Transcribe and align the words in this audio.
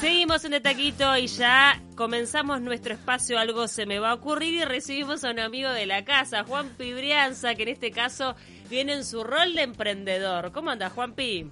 Seguimos 0.00 0.44
en 0.44 0.52
De 0.52 0.60
Taquito 0.60 1.16
y 1.16 1.26
ya 1.26 1.82
comenzamos 1.96 2.60
nuestro 2.60 2.94
espacio 2.94 3.36
Algo 3.36 3.66
se 3.66 3.84
me 3.84 3.98
va 3.98 4.12
a 4.12 4.14
ocurrir 4.14 4.54
y 4.54 4.64
recibimos 4.64 5.24
a 5.24 5.32
un 5.32 5.40
amigo 5.40 5.70
de 5.70 5.86
la 5.86 6.04
casa, 6.04 6.44
Juan 6.44 6.68
Pibrianza, 6.78 7.56
que 7.56 7.64
en 7.64 7.70
este 7.70 7.90
caso 7.90 8.36
viene 8.70 8.92
en 8.92 9.04
su 9.04 9.24
rol 9.24 9.56
de 9.56 9.62
emprendedor. 9.62 10.52
¿Cómo 10.52 10.70
anda, 10.70 10.88
Juan 10.88 11.14
Pi? 11.14 11.48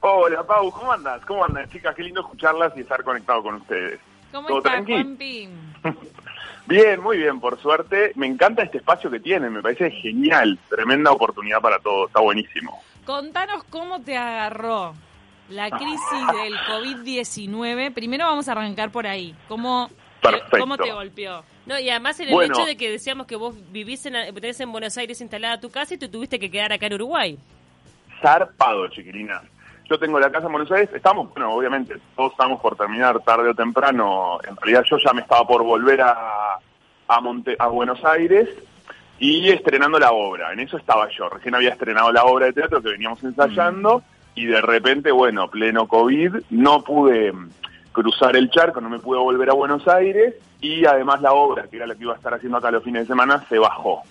Hola, 0.00 0.42
Pau, 0.42 0.70
¿cómo 0.70 0.90
andas? 0.90 1.22
¿Cómo 1.26 1.44
andas, 1.44 1.68
chicas? 1.68 1.94
Qué 1.94 2.02
lindo 2.02 2.22
escucharlas 2.22 2.72
y 2.78 2.80
estar 2.80 3.04
conectado 3.04 3.42
con 3.42 3.56
ustedes. 3.56 4.00
¿Cómo 4.32 4.48
¿Todo 4.48 4.58
estás, 4.58 4.72
tranqui? 4.72 4.92
Juan 4.92 5.16
Pi? 5.18 5.48
Bien, 6.66 6.98
muy 7.02 7.18
bien, 7.18 7.40
por 7.40 7.60
suerte. 7.60 8.12
Me 8.14 8.26
encanta 8.26 8.62
este 8.62 8.78
espacio 8.78 9.10
que 9.10 9.20
tienen, 9.20 9.52
me 9.52 9.60
parece 9.60 9.90
genial. 9.90 10.58
Tremenda 10.70 11.10
oportunidad 11.10 11.60
para 11.60 11.78
todos, 11.80 12.06
está 12.06 12.20
buenísimo. 12.20 12.82
Contanos 13.04 13.64
cómo 13.64 14.00
te 14.00 14.16
agarró 14.16 14.94
la 15.48 15.70
crisis 15.70 16.26
del 16.34 16.54
COVID-19. 16.68 17.92
Primero 17.94 18.24
vamos 18.26 18.48
a 18.48 18.52
arrancar 18.52 18.90
por 18.90 19.06
ahí. 19.06 19.34
¿Cómo, 19.48 19.90
Perfecto. 20.20 20.58
¿Cómo 20.58 20.76
te 20.76 20.92
golpeó? 20.92 21.44
No, 21.66 21.78
y 21.78 21.90
además 21.90 22.18
en 22.20 22.28
el 22.28 22.34
Bueno. 22.34 22.54
hecho 22.54 22.64
de 22.66 22.76
que 22.76 22.90
decíamos 22.90 23.26
que 23.26 23.36
vos 23.36 23.54
vivís 23.70 24.04
en, 24.06 24.14
tenés 24.34 24.60
en 24.60 24.72
Buenos 24.72 24.96
Aires 24.98 25.20
instalada 25.20 25.60
tu 25.60 25.70
casa 25.70 25.94
y 25.94 25.98
te 25.98 26.08
tuviste 26.08 26.38
que 26.38 26.50
quedar 26.50 26.72
acá 26.72 26.86
en 26.86 26.94
Uruguay. 26.94 27.38
Zarpado, 28.20 28.88
chiquilinas. 28.88 29.42
Yo 29.88 29.98
tengo 29.98 30.18
la 30.18 30.30
casa 30.30 30.46
en 30.46 30.52
Buenos 30.52 30.70
Aires, 30.72 30.88
estamos, 30.94 31.28
bueno, 31.30 31.52
obviamente, 31.52 31.96
todos 32.16 32.32
estamos 32.32 32.60
por 32.60 32.76
terminar 32.76 33.20
tarde 33.20 33.50
o 33.50 33.54
temprano. 33.54 34.38
En 34.48 34.56
realidad 34.56 34.84
yo 34.88 34.96
ya 35.04 35.12
me 35.12 35.20
estaba 35.22 35.46
por 35.46 35.62
volver 35.62 36.00
a, 36.00 36.54
a, 37.08 37.20
Monte- 37.20 37.56
a 37.58 37.66
Buenos 37.66 38.02
Aires 38.04 38.48
y 39.18 39.50
estrenando 39.50 39.98
la 39.98 40.12
obra. 40.12 40.52
En 40.52 40.60
eso 40.60 40.76
estaba 40.78 41.08
yo. 41.10 41.28
Recién 41.28 41.54
había 41.54 41.70
estrenado 41.70 42.10
la 42.12 42.24
obra 42.24 42.46
de 42.46 42.52
teatro 42.54 42.80
que 42.80 42.90
veníamos 42.90 43.22
ensayando 43.24 44.02
y 44.34 44.46
de 44.46 44.60
repente, 44.60 45.12
bueno, 45.12 45.48
pleno 45.48 45.86
COVID, 45.86 46.36
no 46.50 46.82
pude 46.82 47.32
cruzar 47.92 48.36
el 48.36 48.50
charco, 48.50 48.80
no 48.80 48.88
me 48.88 48.98
pude 48.98 49.18
volver 49.18 49.50
a 49.50 49.54
Buenos 49.54 49.86
Aires 49.86 50.34
y 50.60 50.86
además 50.86 51.20
la 51.20 51.32
obra, 51.32 51.68
que 51.68 51.76
era 51.76 51.86
la 51.86 51.94
que 51.94 52.04
iba 52.04 52.14
a 52.14 52.16
estar 52.16 52.32
haciendo 52.32 52.58
acá 52.58 52.70
los 52.70 52.82
fines 52.82 53.02
de 53.02 53.08
semana, 53.08 53.44
se 53.48 53.58
bajó. 53.58 54.02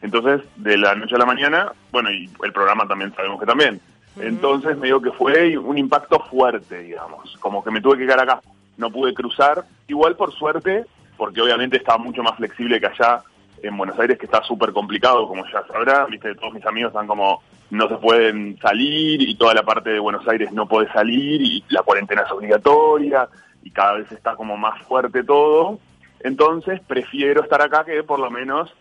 Entonces, 0.00 0.42
de 0.56 0.76
la 0.76 0.94
noche 0.96 1.14
a 1.14 1.18
la 1.18 1.26
mañana, 1.26 1.72
bueno, 1.92 2.10
y 2.10 2.28
el 2.42 2.52
programa 2.52 2.88
también 2.88 3.14
sabemos 3.14 3.38
que 3.38 3.46
también. 3.46 3.80
Entonces, 4.20 4.76
me 4.76 4.86
digo 4.86 5.00
que 5.00 5.12
fue 5.12 5.56
un 5.56 5.78
impacto 5.78 6.18
fuerte, 6.18 6.80
digamos. 6.80 7.36
Como 7.38 7.62
que 7.62 7.70
me 7.70 7.80
tuve 7.80 7.98
que 7.98 8.06
quedar 8.06 8.20
acá. 8.20 8.40
No 8.76 8.90
pude 8.90 9.14
cruzar. 9.14 9.64
Igual, 9.86 10.16
por 10.16 10.32
suerte, 10.32 10.84
porque 11.16 11.40
obviamente 11.40 11.76
estaba 11.76 11.98
mucho 11.98 12.22
más 12.22 12.36
flexible 12.36 12.80
que 12.80 12.86
allá 12.86 13.22
en 13.62 13.76
Buenos 13.76 13.98
Aires, 13.98 14.18
que 14.18 14.26
está 14.26 14.42
súper 14.42 14.72
complicado, 14.72 15.26
como 15.26 15.44
ya 15.46 15.64
sabrá. 15.66 16.06
Viste, 16.06 16.34
todos 16.34 16.52
mis 16.52 16.66
amigos 16.66 16.90
están 16.90 17.06
como, 17.06 17.42
no 17.70 17.88
se 17.88 17.96
pueden 17.96 18.58
salir 18.58 19.22
y 19.22 19.34
toda 19.36 19.54
la 19.54 19.62
parte 19.62 19.90
de 19.90 19.98
Buenos 19.98 20.26
Aires 20.28 20.52
no 20.52 20.66
puede 20.66 20.92
salir 20.92 21.40
y 21.42 21.64
la 21.68 21.82
cuarentena 21.82 22.22
es 22.22 22.32
obligatoria 22.32 23.28
y 23.62 23.70
cada 23.70 23.94
vez 23.94 24.10
está 24.12 24.36
como 24.36 24.56
más 24.56 24.80
fuerte 24.82 25.22
todo. 25.24 25.78
Entonces, 26.20 26.80
prefiero 26.86 27.42
estar 27.42 27.62
acá 27.62 27.84
que 27.84 28.02
por 28.02 28.18
lo 28.18 28.30
menos 28.30 28.72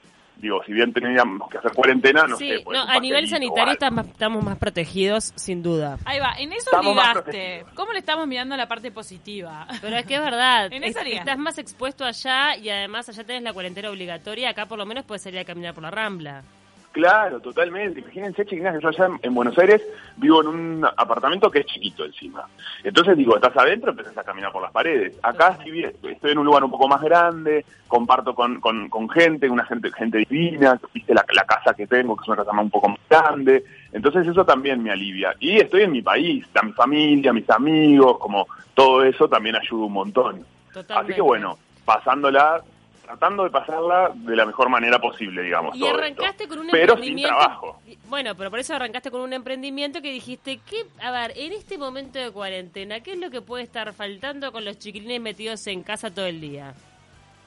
digo, 0.41 0.61
si 0.65 0.73
bien 0.73 0.91
teníamos 0.91 1.49
que 1.49 1.57
hacer 1.59 1.71
cuarentena, 1.71 2.25
no 2.27 2.35
sí, 2.35 2.49
sé. 2.49 2.59
pues, 2.63 2.77
no, 2.77 2.83
a 2.83 2.99
nivel 2.99 3.27
sanitario 3.27 3.73
estamos, 3.73 4.07
estamos 4.07 4.43
más 4.43 4.57
protegidos, 4.57 5.31
sin 5.35 5.61
duda. 5.61 5.97
Ahí 6.05 6.19
va, 6.19 6.33
en 6.37 6.51
eso 6.51 6.71
Estamos 6.71 6.95
ligaste. 6.95 7.65
¿Cómo 7.75 7.93
le 7.93 7.99
estamos 7.99 8.27
mirando 8.27 8.57
la 8.57 8.67
parte 8.67 8.91
positiva? 8.91 9.67
Pero 9.81 9.95
es 9.97 10.05
que 10.05 10.15
es 10.15 10.21
verdad, 10.21 10.71
En 10.71 10.83
esa 10.83 11.01
estás 11.01 11.37
más 11.37 11.57
expuesto 11.57 12.05
allá 12.05 12.55
y 12.57 12.69
además 12.69 13.07
allá 13.09 13.23
tenés 13.23 13.43
la 13.43 13.53
cuarentena 13.53 13.89
obligatoria, 13.89 14.49
acá 14.49 14.65
por 14.65 14.77
lo 14.77 14.85
menos 14.85 15.05
puedes 15.05 15.21
salir 15.21 15.39
a 15.39 15.45
caminar 15.45 15.73
por 15.73 15.83
la 15.83 15.91
Rambla. 15.91 16.43
Claro, 16.91 17.39
totalmente. 17.39 18.01
Imagínense, 18.01 18.45
chiquinas, 18.45 18.75
que 18.75 18.81
yo 18.81 18.89
allá 18.89 19.05
en, 19.05 19.19
en 19.21 19.33
Buenos 19.33 19.57
Aires 19.57 19.81
vivo 20.17 20.41
en 20.41 20.47
un 20.47 20.85
apartamento 20.97 21.49
que 21.49 21.59
es 21.59 21.65
chiquito 21.65 22.03
encima. 22.03 22.45
Entonces 22.83 23.15
digo, 23.17 23.35
estás 23.35 23.55
adentro, 23.55 23.91
empezás 23.91 24.17
a 24.17 24.23
caminar 24.23 24.51
por 24.51 24.61
las 24.61 24.71
paredes. 24.71 25.17
Acá 25.23 25.57
si 25.63 25.71
bien 25.71 25.93
estoy 26.03 26.31
en 26.31 26.37
un 26.37 26.45
lugar 26.45 26.63
un 26.63 26.71
poco 26.71 26.89
más 26.89 27.01
grande, 27.01 27.65
comparto 27.87 28.35
con, 28.35 28.59
con, 28.59 28.89
con 28.89 29.09
gente, 29.09 29.49
una 29.49 29.65
gente 29.65 29.89
gente 29.91 30.17
divina, 30.29 30.79
viste 30.93 31.13
la, 31.13 31.25
la 31.33 31.45
casa 31.45 31.73
que 31.73 31.87
tengo, 31.87 32.17
que 32.17 32.23
es 32.23 32.27
una 32.27 32.37
casa 32.37 32.51
más 32.51 32.65
un 32.65 32.71
poco 32.71 32.89
más 32.89 32.99
grande. 33.09 33.63
Entonces 33.93 34.27
eso 34.27 34.45
también 34.45 34.83
me 34.83 34.91
alivia. 34.91 35.33
Y 35.39 35.59
estoy 35.59 35.83
en 35.83 35.91
mi 35.91 36.01
país, 36.01 36.45
a 36.55 36.63
mi 36.63 36.73
familia, 36.73 37.31
mis 37.31 37.49
amigos, 37.49 38.17
como 38.17 38.47
todo 38.73 39.03
eso 39.03 39.29
también 39.29 39.55
ayuda 39.55 39.85
un 39.85 39.93
montón. 39.93 40.45
Totalmente. 40.73 40.93
Así 40.93 41.13
que 41.15 41.21
bueno, 41.21 41.57
pasándola, 41.85 42.61
tratando 43.11 43.43
de 43.43 43.49
pasarla 43.49 44.11
de 44.15 44.35
la 44.35 44.45
mejor 44.45 44.69
manera 44.69 44.99
posible, 44.99 45.41
digamos. 45.43 45.75
Y 45.75 45.85
arrancaste 45.85 46.47
con 46.47 46.59
un 46.59 46.67
Pero 46.71 46.93
sin 46.93 47.03
emprendimiento. 47.03 47.35
trabajo. 47.37 47.81
Bueno, 48.07 48.35
pero 48.35 48.49
por 48.49 48.59
eso 48.59 48.73
arrancaste 48.73 49.11
con 49.11 49.21
un 49.21 49.33
emprendimiento 49.33 50.01
que 50.01 50.11
dijiste, 50.11 50.59
¿qué, 50.65 50.85
a 51.01 51.11
ver, 51.11 51.33
en 51.35 51.51
este 51.51 51.77
momento 51.77 52.19
de 52.19 52.31
cuarentena, 52.31 53.01
¿qué 53.01 53.13
es 53.13 53.19
lo 53.19 53.29
que 53.29 53.41
puede 53.41 53.63
estar 53.63 53.91
faltando 53.93 54.51
con 54.53 54.63
los 54.63 54.79
chiquilines 54.79 55.19
metidos 55.21 55.65
en 55.67 55.83
casa 55.83 56.09
todo 56.13 56.25
el 56.25 56.39
día? 56.39 56.73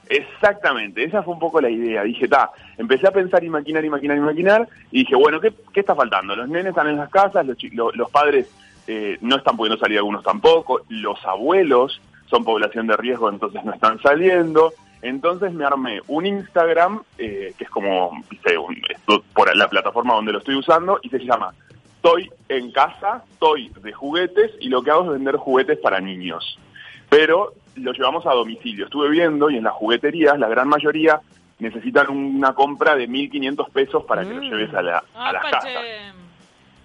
Exactamente, 0.07 1.03
esa 1.03 1.23
fue 1.23 1.33
un 1.33 1.39
poco 1.39 1.59
la 1.59 1.69
idea. 1.69 2.03
Dije, 2.03 2.27
ta, 2.27 2.51
empecé 2.77 3.07
a 3.07 3.11
pensar 3.11 3.43
y 3.43 3.49
maquinar 3.49 3.83
y 3.83 3.89
maquinar 3.89 4.17
y 4.17 4.21
maquinar, 4.21 4.67
y 4.91 4.99
dije, 4.99 5.15
bueno, 5.15 5.39
¿qué, 5.41 5.51
qué 5.73 5.79
está 5.79 5.95
faltando? 5.95 6.35
Los 6.35 6.47
nenes 6.47 6.67
están 6.67 6.87
en 6.89 6.97
las 6.97 7.09
casas, 7.09 7.43
los, 7.45 7.57
chi- 7.57 7.71
lo- 7.71 7.91
los 7.91 8.11
padres 8.11 8.47
eh, 8.85 9.17
no 9.21 9.37
están 9.37 9.57
pudiendo 9.57 9.79
salir, 9.79 9.97
algunos 9.97 10.23
tampoco, 10.23 10.81
los 10.89 11.23
abuelos 11.25 11.99
son 12.27 12.43
población 12.45 12.85
de 12.85 12.97
riesgo, 12.97 13.29
entonces 13.29 13.63
no 13.65 13.73
están 13.73 13.99
saliendo. 13.99 14.73
Entonces 15.05 15.53
me 15.53 15.63
armé 15.65 16.01
un 16.07 16.25
Instagram, 16.25 17.01
eh, 17.17 17.53
que 17.57 17.63
es 17.63 17.69
como, 17.69 18.11
viste, 18.29 18.57
un- 18.57 18.81
esto 18.89 19.23
por 19.33 19.55
la 19.55 19.67
plataforma 19.69 20.15
donde 20.15 20.31
lo 20.33 20.39
estoy 20.39 20.55
usando, 20.55 20.99
y 21.03 21.09
se 21.09 21.19
llama 21.19 21.53
Estoy 21.97 22.29
en 22.49 22.71
casa, 22.71 23.23
estoy 23.31 23.71
de 23.81 23.91
juguetes, 23.91 24.51
y 24.59 24.69
lo 24.69 24.83
que 24.83 24.91
hago 24.91 25.05
es 25.05 25.11
vender 25.11 25.37
juguetes 25.37 25.77
para 25.79 25.99
niños 25.99 26.57
pero 27.09 27.53
lo 27.75 27.93
llevamos 27.93 28.25
a 28.25 28.31
domicilio. 28.33 28.85
Estuve 28.85 29.09
viendo 29.09 29.49
y 29.49 29.57
en 29.57 29.63
las 29.63 29.73
jugueterías, 29.73 30.37
la 30.39 30.47
gran 30.49 30.67
mayoría 30.67 31.21
necesitan 31.59 32.09
una 32.09 32.53
compra 32.53 32.95
de 32.95 33.07
1.500 33.07 33.69
pesos 33.69 34.03
para 34.05 34.23
que 34.23 34.33
lo 34.33 34.41
Mm. 34.41 34.49
lleves 34.49 34.73
a 34.73 34.81
la, 34.81 35.03
a 35.13 35.31
la 35.31 35.39
Apa, 35.39 35.49
casa. 35.51 35.69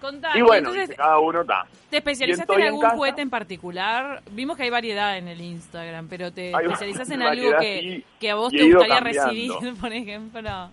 Contá, 0.01 0.31
Y 0.37 0.41
bueno, 0.43 0.71
entonces, 0.71 0.97
cada 0.97 1.19
uno 1.19 1.43
está. 1.43 1.67
¿te 1.91 1.99
especializaste 1.99 2.53
en 2.55 2.61
en 2.61 2.67
algún 2.69 2.81
casa. 2.81 2.97
juguete 2.97 3.21
en 3.23 3.31
particular? 3.31 4.23
Vimos 4.31 4.57
que 4.57 4.63
hay 4.63 4.71
variedad 4.71 5.19
en 5.19 5.29
el 5.29 5.41
Instagram, 5.41 6.09
pero 6.09 6.33
¿te 6.33 6.55
Hay 6.55 6.65
especializás 6.67 7.11
en 7.11 7.23
algo 7.23 7.51
que, 7.61 8.03
que 8.19 8.31
a 8.31 8.35
vos 8.37 8.51
te 8.53 8.65
gustaría 8.65 8.95
cambiando. 8.97 9.31
recibir, 9.31 9.75
por 9.81 9.93
ejemplo? 9.93 10.71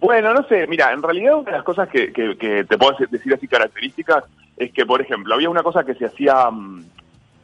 Bueno, 0.00 0.34
no 0.34 0.42
sé, 0.48 0.66
mira, 0.66 0.92
en 0.92 1.02
realidad 1.02 1.36
una 1.36 1.50
de 1.50 1.56
las 1.58 1.64
cosas 1.64 1.88
que, 1.88 2.12
que- 2.12 2.36
que 2.36 2.64
te 2.64 2.76
puedo 2.78 2.96
decir 3.10 3.32
así 3.34 3.46
características 3.46 4.24
es 4.56 4.72
que, 4.72 4.84
por 4.84 5.00
ejemplo, 5.00 5.34
había 5.34 5.48
una 5.48 5.62
cosa 5.62 5.84
que 5.84 5.94
se 5.94 6.06
hacía, 6.06 6.50
mm, 6.50 6.84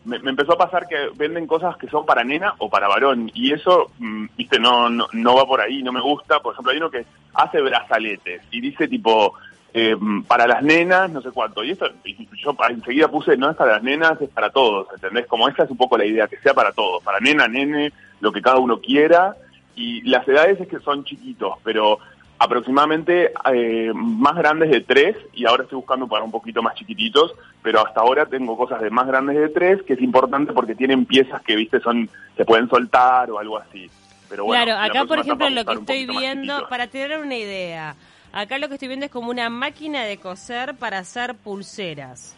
me, 0.06 0.18
me 0.20 0.30
empezó 0.30 0.54
a 0.54 0.58
pasar 0.58 0.88
que 0.88 1.08
venden 1.14 1.46
cosas 1.46 1.76
que 1.76 1.86
son 1.88 2.04
para 2.04 2.24
nena 2.24 2.54
o 2.58 2.68
para 2.68 2.88
varón, 2.88 3.30
y 3.34 3.52
eso, 3.52 3.90
mm, 3.98 4.26
viste, 4.36 4.58
no, 4.58 4.90
no, 4.90 5.06
no 5.12 5.36
va 5.36 5.46
por 5.46 5.60
ahí, 5.60 5.82
no 5.82 5.92
me 5.92 6.00
gusta. 6.00 6.40
Por 6.40 6.52
ejemplo, 6.54 6.72
hay 6.72 6.78
uno 6.78 6.90
que 6.90 7.04
hace 7.34 7.60
brazaletes 7.60 8.42
y 8.50 8.60
dice 8.60 8.88
tipo, 8.88 9.34
eh, 9.74 9.96
para 10.26 10.46
las 10.46 10.62
nenas, 10.62 11.10
no 11.10 11.20
sé 11.20 11.30
cuánto, 11.30 11.62
y 11.62 11.72
esto, 11.72 11.86
y 12.04 12.28
yo 12.42 12.56
enseguida 12.68 13.08
puse, 13.08 13.36
no 13.36 13.50
es 13.50 13.56
para 13.56 13.72
las 13.74 13.82
nenas, 13.82 14.20
es 14.20 14.30
para 14.30 14.50
todos, 14.50 14.88
¿entendés? 14.94 15.26
Como 15.26 15.48
esa 15.48 15.64
es 15.64 15.70
un 15.70 15.76
poco 15.76 15.98
la 15.98 16.06
idea, 16.06 16.26
que 16.26 16.38
sea 16.38 16.54
para 16.54 16.72
todos, 16.72 17.02
para 17.02 17.20
nena, 17.20 17.48
nene, 17.48 17.92
lo 18.20 18.32
que 18.32 18.42
cada 18.42 18.58
uno 18.58 18.80
quiera, 18.80 19.36
y 19.76 20.02
las 20.02 20.26
edades 20.26 20.60
es 20.60 20.68
que 20.68 20.80
son 20.80 21.04
chiquitos, 21.04 21.54
pero 21.62 21.98
aproximadamente 22.38 23.32
eh, 23.52 23.92
más 23.94 24.36
grandes 24.36 24.70
de 24.70 24.80
tres 24.80 25.16
y 25.34 25.44
ahora 25.44 25.64
estoy 25.64 25.76
buscando 25.76 26.06
para 26.06 26.24
un 26.24 26.30
poquito 26.30 26.62
más 26.62 26.74
chiquititos, 26.76 27.34
pero 27.62 27.84
hasta 27.84 28.00
ahora 28.00 28.26
tengo 28.26 28.56
cosas 28.56 28.80
de 28.80 28.90
más 28.90 29.06
grandes 29.06 29.36
de 29.36 29.48
tres 29.48 29.82
que 29.82 29.94
es 29.94 30.00
importante 30.00 30.52
porque 30.52 30.74
tienen 30.74 31.04
piezas 31.04 31.42
que 31.42 31.56
viste 31.56 31.80
son 31.80 32.08
se 32.36 32.44
pueden 32.44 32.68
soltar 32.68 33.30
o 33.30 33.38
algo 33.38 33.58
así. 33.58 33.90
Pero 34.28 34.44
bueno, 34.44 34.64
claro, 34.64 34.80
la 34.80 34.84
acá 34.84 35.04
por 35.04 35.18
ejemplo 35.18 35.50
lo 35.50 35.64
que 35.64 35.72
estoy 35.74 36.06
viendo, 36.06 36.68
para 36.68 36.86
tener 36.86 37.18
una 37.18 37.36
idea, 37.36 37.96
acá 38.40 38.58
lo 38.58 38.68
que 38.68 38.74
estoy 38.74 38.88
viendo 38.88 39.06
es 39.06 39.12
como 39.12 39.30
una 39.30 39.50
máquina 39.50 40.04
de 40.04 40.18
coser 40.18 40.74
para 40.74 40.98
hacer 40.98 41.34
pulseras. 41.34 42.36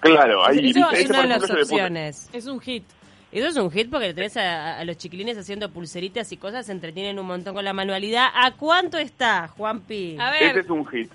Claro, 0.00 0.44
ahí 0.44 0.70
Eso 0.70 0.90
es 0.90 1.10
una 1.10 1.22
de 1.22 1.28
las 1.28 1.50
opciones. 1.50 2.30
Es 2.32 2.46
un 2.46 2.60
hit. 2.60 2.84
Eso 3.30 3.46
es 3.46 3.56
un 3.56 3.70
hit 3.70 3.90
porque 3.90 4.08
le 4.08 4.14
tenés 4.14 4.36
a, 4.36 4.78
a 4.78 4.84
los 4.84 4.96
chiquilines 4.96 5.38
haciendo 5.38 5.70
pulseritas 5.70 6.32
y 6.32 6.36
cosas, 6.36 6.66
se 6.66 6.72
entretienen 6.72 7.18
un 7.18 7.26
montón 7.26 7.54
con 7.54 7.64
la 7.64 7.72
manualidad. 7.72 8.28
¿A 8.34 8.52
cuánto 8.52 8.98
está, 8.98 9.48
Juanpi? 9.48 10.16
A 10.18 10.30
ver, 10.30 10.42
Ese 10.42 10.60
es 10.60 10.70
un 10.70 10.86
hit. 10.86 11.10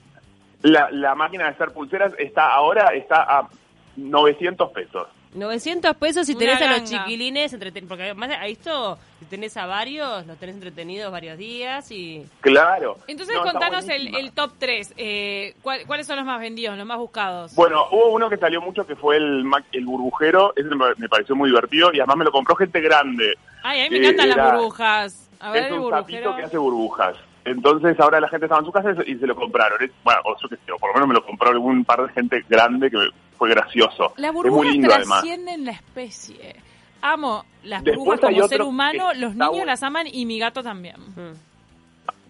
La, 0.63 0.89
la 0.91 1.13
máquina 1.13 1.43
de 1.43 1.51
hacer 1.51 1.71
pulseras 1.71 2.13
está 2.17 2.49
ahora 2.49 2.95
está 2.95 3.21
a 3.21 3.49
900 3.97 4.71
pesos. 4.71 5.07
900 5.33 5.95
pesos 5.97 6.25
si 6.25 6.33
Una 6.33 6.39
tenés 6.39 6.61
a 6.61 6.67
los 6.71 6.89
ganga. 6.91 7.03
chiquilines 7.05 7.53
entreten 7.53 7.87
porque 7.87 8.03
además 8.03 8.29
a 8.31 8.47
esto 8.47 8.97
si 9.19 9.25
tenés 9.25 9.55
a 9.57 9.65
varios, 9.65 10.25
los 10.25 10.37
tenés 10.37 10.55
entretenidos 10.55 11.11
varios 11.11 11.37
días 11.37 11.89
y 11.91 12.25
Claro. 12.41 12.97
entonces 13.07 13.35
No, 13.35 13.41
está 13.45 13.51
contanos 13.51 13.83
el, 13.83 13.89
buenísima. 14.03 14.19
el 14.19 14.31
top 14.31 14.51
3. 14.57 14.93
Eh, 14.97 15.55
¿cuál- 15.61 15.85
¿Cuáles 15.87 16.07
son 16.07 16.15
los 16.17 16.25
más 16.25 16.39
vendidos, 16.39 16.77
los 16.77 16.85
más 16.87 16.97
buscados? 16.97 17.53
Bueno, 17.55 17.83
hubo 17.91 18.09
uno 18.13 18.29
que 18.29 18.37
salió 18.37 18.61
mucho 18.61 18.85
que 18.87 18.95
fue 18.95 19.17
el, 19.17 19.43
ma- 19.43 19.63
el 19.71 19.85
burbujero, 19.85 20.53
ese 20.55 20.69
me 20.69 20.85
me 20.97 21.09
pareció 21.09 21.35
muy 21.35 21.49
divertido 21.49 21.91
y 21.93 21.99
además 21.99 22.17
me 22.17 22.25
lo 22.25 22.31
compró 22.31 22.55
gente 22.55 22.79
grande. 22.81 23.35
Ay, 23.63 23.81
a 23.81 23.83
mí 23.85 23.89
me 23.91 23.97
Eh, 23.97 24.09
encantan 24.09 24.31
era- 24.31 24.43
las 24.45 24.53
burbujas. 24.55 25.29
A 25.39 25.51
ver, 25.51 25.63
es 25.65 25.71
el 25.71 25.79
un 25.79 25.89
sapito 25.91 26.17
burbujero. 26.17 26.35
que 26.35 26.43
hace 26.43 26.57
burbujas. 26.57 27.15
Entonces 27.45 27.97
ahora 27.99 28.19
la 28.19 28.27
gente 28.27 28.45
estaba 28.45 28.59
en 28.59 28.65
su 28.65 28.71
casa 28.71 28.91
y 29.05 29.15
se 29.15 29.27
lo 29.27 29.35
compraron. 29.35 29.81
Es- 29.81 29.91
bueno, 30.03 30.19
o 30.25 30.35
yo 30.41 30.49
qué 30.49 30.55
sé, 30.57 30.71
o 30.71 30.77
por 30.77 30.89
lo 30.89 30.93
menos 30.95 31.07
me 31.07 31.13
lo 31.13 31.25
compró 31.25 31.49
algún 31.49 31.85
par 31.85 32.05
de 32.05 32.13
gente 32.13 32.43
grande 32.49 32.89
que 32.91 32.97
fue 33.37 33.49
gracioso. 33.49 34.13
Las 34.17 34.33
es 34.35 34.51
muy 34.51 34.67
además. 34.85 35.05
trascienden 35.21 35.65
la 35.65 35.71
especie. 35.71 36.55
amo 37.01 37.45
las 37.63 37.83
Después 37.83 37.97
burbujas 38.05 38.19
como 38.21 38.35
otro 38.37 38.47
ser 38.47 38.61
humano, 38.63 39.13
los 39.13 39.33
niños 39.35 39.49
bueno. 39.49 39.65
las 39.65 39.83
aman 39.83 40.07
y 40.11 40.25
mi 40.25 40.39
gato 40.39 40.63
también. 40.63 40.95
Mm. 41.15 41.33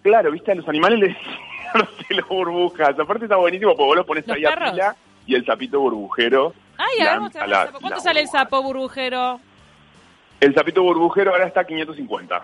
Claro, 0.02 0.30
viste, 0.30 0.52
a 0.52 0.54
los 0.54 0.68
animales 0.68 0.98
les 1.00 1.16
las 2.10 2.28
burbujas. 2.28 2.98
Aparte 2.98 3.24
está 3.24 3.36
buenísimo 3.36 3.72
porque 3.72 3.84
vos 3.84 3.96
lo 3.96 4.06
pones 4.06 4.26
¿Los 4.26 4.36
ahí 4.36 4.44
a 4.44 4.50
perros? 4.50 4.70
pila 4.72 4.96
y 5.26 5.34
el 5.34 5.44
sapito 5.44 5.80
burbujero. 5.80 6.54
Ay, 6.76 7.00
a 7.00 7.18
la- 7.18 7.26
el 7.26 7.32
sapo. 7.32 7.78
¿cuánto 7.80 7.96
la 7.96 8.00
sale 8.00 8.20
el 8.20 8.26
burbuja. 8.26 8.44
sapo 8.44 8.62
burbujero? 8.62 9.40
El 10.40 10.54
sapito 10.54 10.82
burbujero 10.82 11.32
ahora 11.32 11.46
está 11.46 11.60
a 11.60 11.64
550. 11.64 12.42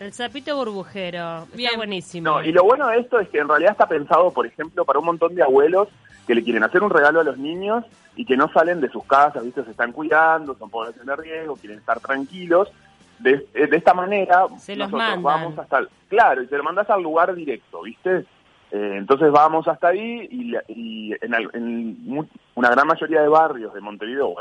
El 0.00 0.12
sapito 0.12 0.56
burbujero. 0.56 1.46
Bien. 1.54 1.66
Está 1.68 1.76
buenísimo. 1.76 2.30
No, 2.30 2.42
y 2.42 2.50
lo 2.52 2.64
bueno 2.64 2.88
de 2.88 2.98
esto 3.00 3.20
es 3.20 3.28
que 3.28 3.38
en 3.38 3.48
realidad 3.48 3.72
está 3.72 3.86
pensado, 3.86 4.32
por 4.32 4.46
ejemplo, 4.46 4.84
para 4.84 4.98
un 4.98 5.04
montón 5.04 5.34
de 5.34 5.42
abuelos 5.42 5.88
que 6.26 6.34
le 6.34 6.42
quieren 6.42 6.62
hacer 6.64 6.82
un 6.82 6.90
regalo 6.90 7.20
a 7.20 7.24
los 7.24 7.38
niños 7.38 7.84
y 8.16 8.24
que 8.24 8.36
no 8.36 8.48
salen 8.52 8.80
de 8.80 8.88
sus 8.88 9.04
casas, 9.04 9.44
¿viste? 9.44 9.64
Se 9.64 9.70
están 9.72 9.92
cuidando, 9.92 10.54
son 10.56 10.70
población 10.70 11.06
de 11.06 11.16
riesgo, 11.16 11.56
quieren 11.56 11.78
estar 11.78 12.00
tranquilos. 12.00 12.70
De, 13.18 13.46
eh, 13.54 13.66
de 13.68 13.76
esta 13.76 13.94
manera, 13.94 14.46
Se 14.58 14.74
los 14.76 14.90
nosotros 14.90 15.22
mandan. 15.22 15.22
vamos 15.22 15.58
hasta 15.58 15.78
el- 15.78 15.88
Claro, 16.08 16.42
y 16.42 16.46
te 16.46 16.56
lo 16.56 16.64
mandas 16.64 16.88
al 16.90 17.02
lugar 17.02 17.34
directo, 17.34 17.82
¿viste? 17.82 18.24
Eh, 18.72 18.94
entonces 18.98 19.30
vamos 19.30 19.68
hasta 19.68 19.88
ahí 19.88 20.26
y, 20.68 21.12
en, 21.20 22.18
una 22.54 22.70
gran 22.70 22.86
mayoría 22.86 23.22
de 23.22 23.28
barrios 23.28 23.72
de 23.72 23.80
Montevideo, 23.80 24.34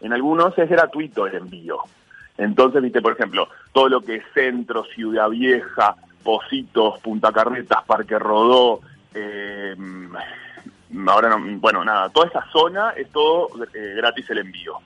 en 0.00 0.12
algunos 0.12 0.56
es 0.58 0.68
gratuito 0.70 1.26
el 1.26 1.34
envío. 1.34 1.78
Entonces, 2.38 2.80
viste, 2.82 3.02
por 3.02 3.12
ejemplo, 3.12 3.48
todo 3.72 3.88
lo 3.88 4.00
que 4.00 4.16
es 4.16 4.24
centro, 4.34 4.84
Ciudad 4.84 5.28
Vieja, 5.28 5.96
Positos, 6.22 6.98
Punta 7.00 7.32
Carretas, 7.32 7.82
Parque 7.84 8.18
Rodó, 8.18 8.80
eh, 9.14 9.74
ahora 11.08 11.28
no, 11.28 11.58
bueno, 11.58 11.84
nada, 11.84 12.08
toda 12.10 12.26
esa 12.26 12.44
zona 12.52 12.90
es 12.96 13.10
todo 13.10 13.48
eh, 13.74 13.94
gratis 13.96 14.28
el 14.30 14.38
envío. 14.38 14.78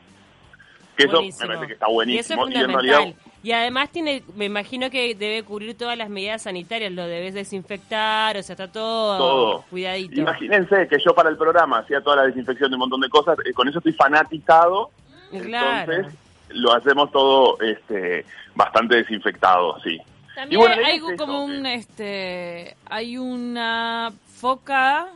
Que 0.96 1.04
eso 1.04 1.16
Buenísimo. 1.16 1.48
me 1.48 1.54
parece 1.54 1.66
que 1.66 1.72
está 1.74 1.86
Y 1.86 2.18
eso 2.18 2.36
buenísimo. 2.36 2.48
Y, 2.48 2.54
en 2.54 2.72
realidad, 2.72 3.14
Y 3.42 3.52
además 3.52 3.90
tiene, 3.90 4.22
me 4.34 4.46
imagino 4.46 4.88
que 4.88 5.14
debe 5.14 5.42
cubrir 5.42 5.76
todas 5.76 5.96
las 5.98 6.08
medidas 6.08 6.42
sanitarias, 6.42 6.90
lo 6.90 7.06
debes 7.06 7.34
desinfectar, 7.34 8.36
o 8.38 8.42
sea, 8.42 8.54
está 8.54 8.72
todo, 8.72 9.18
Todo. 9.18 9.64
cuidadito. 9.68 10.18
imagínense 10.20 10.88
que 10.88 10.96
yo 11.04 11.14
para 11.14 11.28
el 11.28 11.36
programa 11.36 11.80
hacía 11.80 12.00
toda 12.00 12.16
la 12.16 12.22
desinfección 12.22 12.70
de 12.70 12.76
un 12.76 12.80
montón 12.80 13.00
de 13.00 13.10
cosas, 13.10 13.36
eh, 13.44 13.52
con 13.52 13.68
eso 13.68 13.78
estoy 13.78 13.92
fanatizado. 13.92 14.90
Claro. 15.30 15.92
Entonces, 15.92 16.18
lo 16.50 16.72
hacemos 16.72 17.10
todo 17.12 17.58
este 17.60 18.24
bastante 18.54 18.96
desinfectado, 18.96 19.78
sí. 19.82 20.00
También 20.34 20.60
bueno, 20.60 20.82
hay 20.84 20.96
es 20.96 21.02
como 21.02 21.14
eso, 21.14 21.44
un, 21.44 21.66
este, 21.66 22.76
hay 22.88 23.18
una 23.18 24.12
foca 24.34 25.08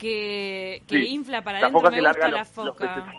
que, 0.00 0.82
que 0.86 0.96
Sí, 0.98 1.08
infla 1.08 1.42
para 1.42 1.60
la 1.60 1.66
adentro. 1.66 1.80
foca 1.80 1.90
Me 1.90 1.96
que 2.02 2.08
gusta 2.08 2.28
la 2.28 2.44
foca. 2.44 3.14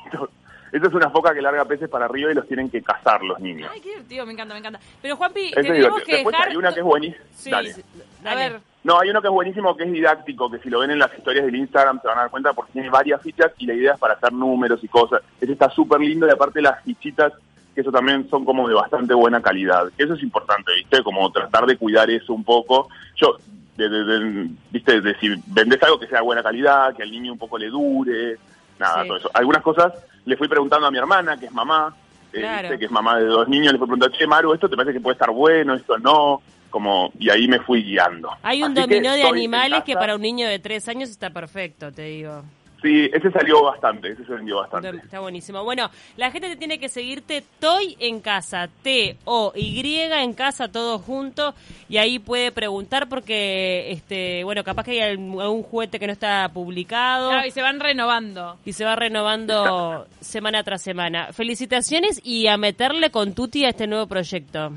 Esa 0.71 0.87
es 0.87 0.93
una 0.93 1.09
foca 1.09 1.33
que 1.33 1.41
larga 1.41 1.65
peces 1.65 1.89
para 1.89 2.05
arriba 2.05 2.31
y 2.31 2.33
los 2.35 2.47
tienen 2.47 2.69
que 2.69 2.81
cazar 2.81 3.21
los 3.23 3.37
niños. 3.41 3.69
Ay, 3.73 3.81
qué 3.81 3.89
divertido, 3.89 4.25
me 4.25 4.31
encanta, 4.31 4.53
me 4.53 4.59
encanta. 4.61 4.79
Pero 5.01 5.17
Juanpi, 5.17 5.51
tenemos 5.51 5.77
divertido. 5.77 6.05
que 6.05 6.13
Después 6.15 6.33
dejar... 6.33 6.49
hay 6.49 6.55
una 6.55 6.73
que 6.73 6.79
es 6.79 6.85
buenísima. 6.85 7.25
Sí, 7.35 7.51
Dale. 7.51 7.73
sí. 7.73 7.81
a 7.81 8.23
Dale. 8.23 8.49
ver, 8.49 8.61
No, 8.85 8.97
hay 8.99 9.09
uno 9.09 9.21
que 9.21 9.27
es 9.27 9.33
buenísimo, 9.33 9.75
que 9.75 9.83
es 9.83 9.91
didáctico, 9.91 10.49
que 10.49 10.59
si 10.59 10.69
lo 10.69 10.79
ven 10.79 10.91
en 10.91 10.99
las 10.99 11.13
historias 11.17 11.45
del 11.45 11.55
Instagram 11.57 11.99
se 12.01 12.07
van 12.07 12.17
a 12.19 12.21
dar 12.21 12.31
cuenta 12.31 12.53
porque 12.53 12.71
tiene 12.71 12.89
varias 12.89 13.21
fichas 13.21 13.51
y 13.57 13.65
la 13.65 13.73
idea 13.73 13.93
es 13.95 13.99
para 13.99 14.13
hacer 14.13 14.31
números 14.31 14.81
y 14.81 14.87
cosas. 14.87 15.21
Ese 15.41 15.51
está 15.51 15.69
súper 15.69 15.99
lindo 15.99 16.25
y 16.25 16.29
aparte 16.31 16.61
las 16.61 16.81
fichitas, 16.85 17.33
que 17.75 17.81
eso 17.81 17.91
también 17.91 18.29
son 18.29 18.45
como 18.45 18.65
de 18.69 18.73
bastante 18.73 19.13
buena 19.13 19.41
calidad. 19.41 19.91
Que 19.97 20.03
eso 20.03 20.13
es 20.13 20.23
importante, 20.23 20.73
¿viste? 20.73 21.03
Como 21.03 21.29
tratar 21.33 21.65
de 21.65 21.75
cuidar 21.77 22.09
eso 22.09 22.31
un 22.31 22.45
poco. 22.45 22.87
Yo, 23.17 23.35
de, 23.77 23.89
de- 23.89 24.03
de- 24.05 24.49
¿viste? 24.71 25.01
De 25.01 25.15
si 25.19 25.29
vendés 25.47 25.81
algo 25.83 25.99
que 25.99 26.07
sea 26.07 26.19
de 26.19 26.23
buena 26.25 26.43
calidad, 26.43 26.95
que 26.95 27.03
al 27.03 27.11
niño 27.11 27.31
un 27.33 27.37
poco 27.39 27.57
le 27.57 27.67
dure, 27.69 28.37
nada, 28.79 29.01
Sí. 29.03 29.07
todo 29.07 29.17
eso. 29.17 29.31
Algunas 29.33 29.61
cosas 29.61 29.93
le 30.25 30.37
fui 30.37 30.47
preguntando 30.47 30.87
a 30.87 30.91
mi 30.91 30.97
hermana, 30.97 31.37
que 31.37 31.45
es 31.47 31.51
mamá, 31.51 31.93
eh. 32.33 32.59
¿viste? 32.61 32.79
que 32.79 32.85
es 32.85 32.91
mamá 32.91 33.17
de 33.17 33.25
dos 33.25 33.47
niños, 33.47 33.73
le 33.73 33.79
fui 33.79 33.87
preguntando, 33.87 34.15
che, 34.17 34.27
Maru, 34.27 34.53
¿esto 34.53 34.69
te 34.69 34.75
parece 34.75 34.93
que 34.93 35.01
puede 35.01 35.13
estar 35.13 35.31
bueno? 35.31 35.73
¿Esto 35.73 35.97
no? 35.97 36.41
Como, 36.69 37.11
y 37.19 37.29
ahí 37.29 37.47
me 37.49 37.59
fui 37.59 37.83
guiando. 37.83 38.29
Hay 38.43 38.63
un 38.63 38.71
Así 38.71 38.81
dominó 38.81 39.11
de 39.13 39.23
animales 39.23 39.83
que 39.83 39.93
para 39.93 40.15
un 40.15 40.21
niño 40.21 40.47
de 40.47 40.57
tres 40.59 40.87
años 40.87 41.09
está 41.09 41.29
perfecto, 41.29 41.91
te 41.91 42.03
digo. 42.03 42.43
Sí, 42.81 43.09
ese 43.13 43.29
salió 43.29 43.63
bastante, 43.63 44.09
ese 44.09 44.25
se 44.25 44.33
vendió 44.33 44.57
bastante. 44.57 44.89
Está 44.97 45.19
buenísimo. 45.19 45.63
Bueno, 45.63 45.91
la 46.17 46.31
gente 46.31 46.49
te 46.49 46.55
tiene 46.55 46.79
que 46.79 46.89
seguirte 46.89 47.43
Toy 47.59 47.95
en 47.99 48.21
casa, 48.21 48.69
T-O-Y 48.81 49.99
en 49.99 50.33
casa, 50.33 50.67
todo 50.71 50.97
junto, 50.97 51.53
y 51.89 51.97
ahí 51.97 52.17
puede 52.17 52.51
preguntar 52.51 53.07
porque, 53.07 53.91
este, 53.91 54.43
bueno, 54.43 54.63
capaz 54.63 54.85
que 54.85 54.91
hay 54.91 55.11
algún 55.11 55.61
juguete 55.61 55.99
que 55.99 56.07
no 56.07 56.13
está 56.13 56.49
publicado 56.49 57.29
claro, 57.29 57.47
y 57.47 57.51
se 57.51 57.61
van 57.61 57.79
renovando. 57.79 58.57
y 58.65 58.73
se 58.73 58.83
va 58.83 58.95
renovando 58.95 60.07
semana 60.19 60.63
tras 60.63 60.81
semana. 60.81 61.33
Felicitaciones 61.33 62.19
y 62.23 62.47
a 62.47 62.57
meterle 62.57 63.11
con 63.11 63.33
Tuti 63.35 63.63
a 63.65 63.69
este 63.69 63.85
nuevo 63.85 64.07
proyecto. 64.07 64.71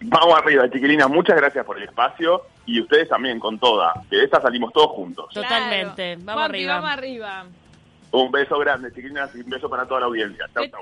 Vamos 0.00 0.38
arriba, 0.38 0.70
chiquilinas, 0.70 1.08
muchas 1.08 1.36
gracias 1.36 1.64
por 1.64 1.76
el 1.78 1.84
espacio 1.84 2.42
y 2.66 2.80
ustedes 2.80 3.08
también 3.08 3.38
con 3.38 3.58
toda, 3.58 3.92
que 4.10 4.16
de 4.16 4.24
esta 4.24 4.40
salimos 4.42 4.72
todos 4.72 4.90
juntos. 4.90 5.32
Totalmente. 5.32 6.16
Vamos 6.16 6.34
Juanpi, 6.34 6.58
arriba. 6.58 6.74
vamos 6.74 6.90
arriba. 6.90 7.46
Un 8.10 8.30
beso 8.30 8.58
grande, 8.58 8.92
chiquilinas, 8.92 9.34
y 9.34 9.40
un 9.40 9.50
beso 9.50 9.70
para 9.70 9.86
toda 9.86 10.00
la 10.00 10.06
audiencia. 10.06 10.48
Chau, 10.52 10.66
chau. 10.68 10.80